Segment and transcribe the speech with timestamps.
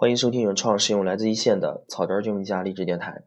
[0.00, 3.24] 欢迎收听原创使用来自一线的草根儿家励志电台。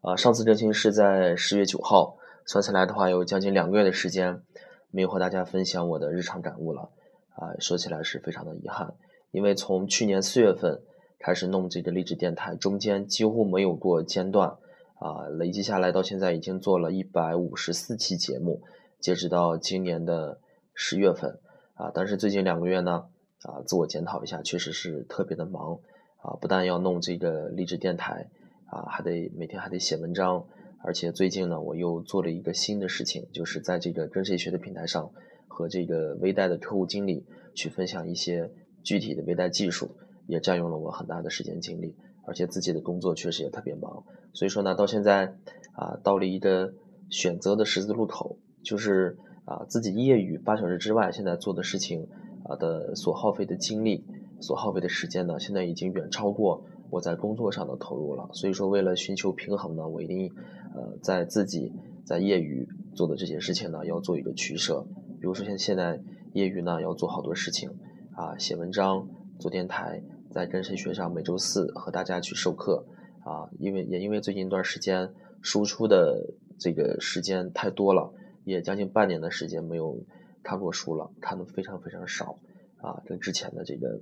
[0.00, 4.42] 啊，上次更新是在十月九号，算起来的话有将近两个月的时间
[4.90, 6.90] 没有和大家分享我的日常感悟了。
[7.36, 8.94] 啊，说起来是非常的遗憾，
[9.30, 10.82] 因为从去年四月份
[11.20, 14.56] 开始弄这个励志电台，中间几乎没有过间断。
[14.96, 18.62] 啊，累计下来到现在已经做了一百五十四期节目，
[18.98, 20.40] 截止到今年的
[20.74, 21.38] 十月份。
[21.74, 23.04] 啊，但是最近两个月呢，
[23.44, 25.78] 啊，自我检讨一下，确实是特别的忙。
[26.18, 28.28] 啊，不但要弄这个励志电台，
[28.66, 30.44] 啊，还得每天还得写文章，
[30.82, 35.10] 而且最近呢，我又做了一个新的事情，就是在这个跟谁学的平台上，
[35.46, 38.50] 和这个微贷的客户经理去分享一些
[38.82, 41.94] 具体的微贷技术，也占用了我很大的时间精力，
[42.26, 45.36] 而且自己的工作确实也特别忙，所以说呢，到现在
[45.72, 46.74] 啊，到了一个
[47.10, 52.08] 选择的十字路口，就是啊，自己业余八小时之外，现在做的事情
[52.44, 54.04] 啊的所耗费的精力。
[54.40, 58.30] 所耗费的时间呢，现在已经远超过我在工作上的投入了。
[58.32, 60.32] 所以说，为了寻求平衡呢，我一定
[60.74, 61.72] 呃在自己
[62.04, 64.86] 在业余做的这些事情呢，要做一个取舍。
[65.20, 66.00] 比如说，像现在
[66.34, 67.70] 业余呢要做好多事情
[68.14, 69.08] 啊，写文章、
[69.40, 72.86] 做电台，在跟谁学上每周四和大家去授课
[73.24, 73.50] 啊。
[73.58, 78.12] 因为也因为最近一段时间输出的这个时间太多了，
[78.44, 80.04] 也将近半年的时间没有
[80.44, 82.38] 看过书了，看的非常非常少
[82.76, 84.00] 啊，跟之前的这个。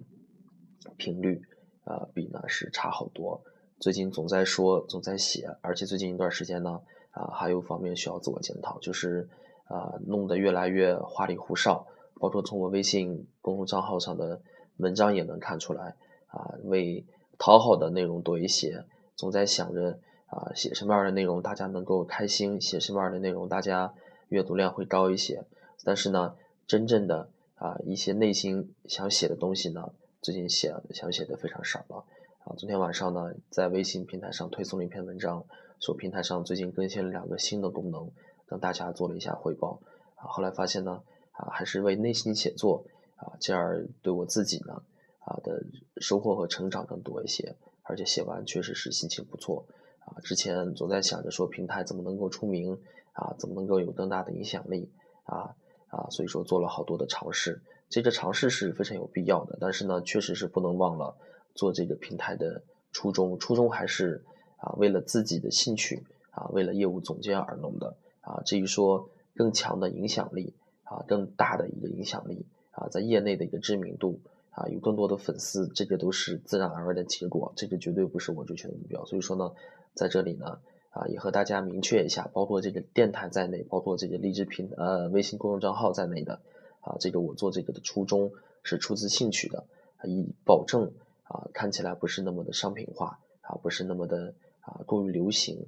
[0.97, 1.43] 频率
[1.85, 3.43] 啊，比呢是差好多。
[3.79, 9.29] 最近总在说，总在写，而且最近一段时间呢，啊，还有方面需要自我检讨，就是
[9.65, 11.87] 啊，弄得越来越花里胡哨。
[12.19, 14.41] 包括从我微信公众账号上的
[14.79, 15.97] 文章也能看出来，
[16.29, 17.05] 啊，为
[17.39, 23.93] 讨好的内容多一些，总在想着啊，写什么样的内容大家能够开心，写什么样的内容大家
[24.29, 25.45] 阅读量会高一些。
[25.85, 29.93] 但是呢，真正的啊，一些内心想写的东西呢。
[30.27, 32.05] 最近写想写的非常少了
[32.41, 32.51] 啊！
[32.57, 35.47] 昨天晚上呢，在微信平台上推送了一篇文章，
[35.79, 38.11] 说平台上最近更新了两个新的功能，
[38.45, 39.79] 跟大家做了一下汇报
[40.17, 40.27] 啊。
[40.27, 44.83] 后来发现呢，啊，还是为内心写作啊，这样对我自己呢
[45.21, 45.63] 啊的
[46.01, 49.65] 收获和成长更多一些，而且写完确实是心情不错
[50.01, 50.19] 啊。
[50.25, 52.81] 之前总在想着说平台怎么能够出名
[53.13, 54.91] 啊，怎么能够有更大的影响力
[55.23, 55.55] 啊
[55.87, 57.63] 啊，所以说做了好多的尝试。
[57.89, 61.17] 这个尝试是非常有必要的，但是呢，确实是不能忘了
[61.55, 63.39] 做这个平台的初衷。
[63.39, 64.25] 初衷还是
[64.57, 68.43] 啊，为了自己的兴趣啊，为了业务总监而弄的啊。
[68.45, 70.53] 至于说更强的影响力
[70.83, 74.19] 啊，更大的一个影响力啊，在业内的一个知名度
[74.51, 77.53] 啊，有更多的粉丝，这个都是自然而然的结果。
[77.55, 79.05] 这个绝对不是我追求的目标。
[79.05, 79.53] 所以说呢，
[79.95, 80.59] 在这里呢
[80.91, 86.41] 啊，也和大家明确一下，包括这个电台在内，包括这个励志平呃微信公众账号在内的。
[86.87, 88.31] 啊，这个我做这个的初衷
[88.63, 89.67] 是出自兴趣的，
[90.05, 90.93] 以保证
[91.25, 95.67] 啊看起来不是那么的商品化啊，不是那么的啊过于流行。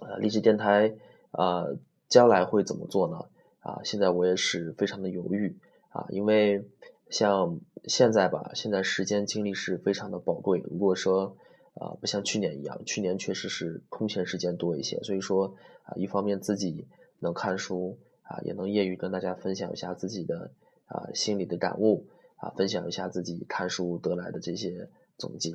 [0.00, 0.94] 呃，励志电台
[1.32, 1.66] 啊，
[2.08, 3.26] 将来会怎么做呢？
[3.58, 5.56] 啊，现在我也是非常的犹豫
[5.90, 6.64] 啊，因为
[7.10, 10.62] 像现在吧，现在时间精力是非常的宝贵。
[10.70, 11.36] 如果说
[11.74, 16.86] 啊，不像去年一样，去年确实是空闲时间多一些，所以说啊，一方面自己
[17.18, 17.98] 能看书。
[18.32, 20.52] 啊，也能业余跟大家分享一下自己的
[20.86, 22.06] 啊心里的感悟
[22.36, 24.88] 啊，分享一下自己看书得来的这些
[25.18, 25.50] 总结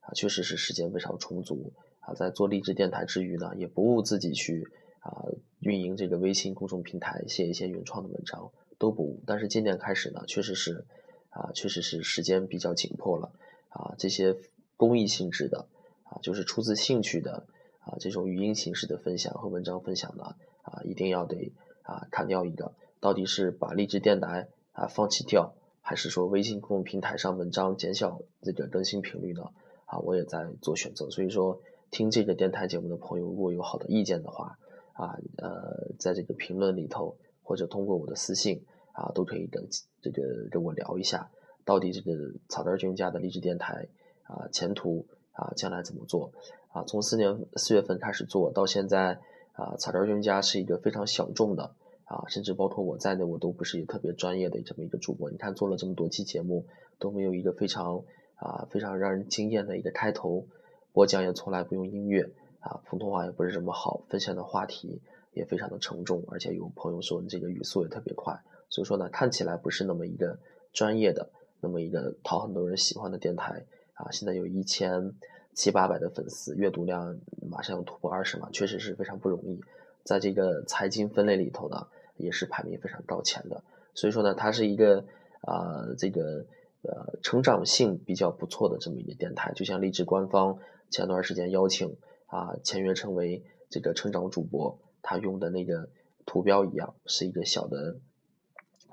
[0.00, 2.12] 啊，确实是时间非常充足啊。
[2.12, 4.68] 在做励志电台之余呢，也不误自己去
[5.00, 5.24] 啊
[5.60, 9.22] 运营这个微信公众平台，写一些原创的文章都不误。
[9.24, 10.84] 但是今年开始呢，确实是
[11.30, 13.32] 啊，确实是时间比较紧迫了
[13.70, 13.94] 啊。
[13.96, 14.36] 这些
[14.76, 15.66] 公益性质的
[16.04, 17.46] 啊，就是出自兴趣的
[17.80, 21.54] 啊，这种语音形式的分享和文章分享呢啊，一定要得。
[21.88, 29.44] 啊，砍掉一个，到底是把励志电台啊放弃掉，还是说微信公众平台上文章减小这个更新频率呢？
[29.86, 31.08] 啊，我也在做选择。
[31.08, 34.58] 所以说，听这个电台节目的朋友，如果有好的意见的话，
[34.92, 39.66] 啊，呃，在这个评论里头，或者通过我的私信啊，都可以跟
[40.02, 41.30] 这个跟我聊一下，
[41.64, 43.88] 到底这个草根儿军家的励志电台
[44.24, 46.32] 啊，前途啊，将来怎么做？
[46.68, 49.20] 啊，从四年四月份开始做到现在。
[49.58, 51.74] 啊，草根专家是一个非常小众的
[52.04, 55.32] 啊，甚至包括我在内，我都不是一个特别专业的这么一个主播。
[55.32, 56.64] 你看做了这么多期节目，
[57.00, 58.04] 都没有一个非常
[58.36, 60.46] 啊非常让人惊艳的一个开头，
[60.92, 65.02] 播讲也从来不用音乐啊，普通话也不是这么好，分享的话题
[65.32, 68.40] 也非常的沉重，而且有朋友说你这个语速也特别快，
[68.70, 70.38] 所以说呢，看起来不是那么一个
[70.72, 75.14] 专业的，那么一个讨很多人喜欢的电台啊，现在有一千。
[75.58, 77.18] 七八百的粉丝，阅读量
[77.50, 79.60] 马上要突破二十万，确实是非常不容易。
[80.04, 83.64] 在这个财经分类里头呢，也是排名非常靠前的。
[83.92, 85.04] 所以说呢，它是一个
[85.40, 86.46] 啊，这个
[86.82, 90.60] 呃成长性比较不错的这么一个电台，就像励志官方
[90.90, 91.96] 前段时间邀请
[92.26, 95.88] 啊签约成为这个成长主播，他用的那个
[96.24, 97.96] 图标一样，是一个小的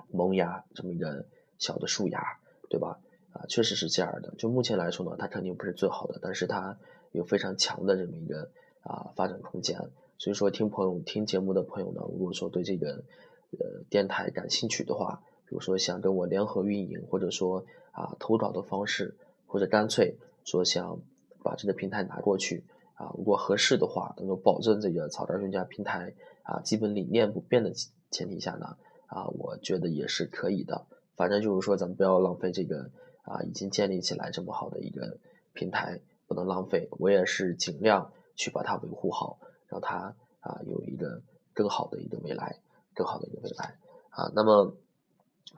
[0.09, 1.27] 萌芽，这么一个
[1.59, 2.39] 小的树芽，
[2.71, 2.99] 对吧？
[3.35, 4.33] 啊，确实是这样的。
[4.37, 6.77] 就目前来说呢，它肯定不是最好的，但是它
[7.11, 8.49] 有非常强的这么一个
[8.81, 9.77] 啊发展空间。
[10.17, 13.03] 所以说，听朋友听节目的朋友呢，如果说对这个
[13.51, 21.01] 呃电台感兴趣的话，比如说想跟我联合运营，或者说啊投稿的方式，或者干脆说想
[21.43, 27.73] 把这个平台拿过去啊，如果合适的话，能够保证这个草根专家平台啊基本理念不变的
[28.09, 28.77] 前提下呢，
[29.07, 30.85] 啊，我觉得也是可以的。
[31.17, 32.89] 反正就是说，咱们不要浪费这个
[33.25, 35.17] 啊已经建立起来这么好的一个
[35.53, 36.87] 平台，不能浪费。
[36.91, 39.39] 我也是尽量去把它维护好。
[39.67, 41.21] 让它啊有一个
[41.53, 42.59] 更好的一个未来，
[42.93, 43.75] 更好的一个未来
[44.11, 44.31] 啊。
[44.35, 44.75] 那么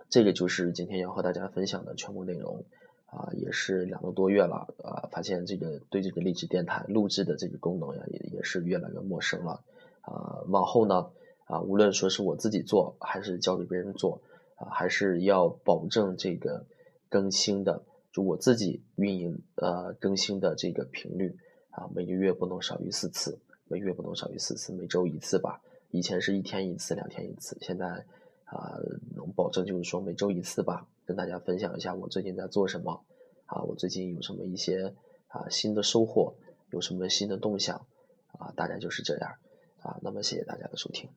[0.10, 2.64] 这个就是今天要和大家分享的全部内容
[3.06, 9.62] 啊，也是两个多月了啊，发现这个对这个励志电台录制的这个功能呀，也也是越来越陌生了
[10.02, 10.42] 啊。
[10.48, 11.12] 往后呢
[11.46, 14.22] 啊，无论说是我自己做，还是交给别人做
[14.56, 16.66] 啊，还是要保证这个
[17.10, 21.38] 更新的，就我自己运营呃更新的这个频率
[21.72, 23.40] 啊，每个月不能少于四次。
[23.70, 25.62] 每月不能少于四次，每周一次吧。
[25.92, 28.06] 以前是一天一次，两天一次，现在
[28.46, 28.80] 啊
[29.14, 33.04] 能保证就是说每周一次吧，跟大家分享一下我最近在做什么
[33.46, 34.94] 啊，我最近有什么一些
[35.28, 36.34] 啊新的收获，
[36.72, 37.86] 有什么新的动向
[38.32, 39.36] 啊，大概就是这样
[39.82, 40.00] 啊。
[40.02, 41.10] 那么谢谢大家的收听。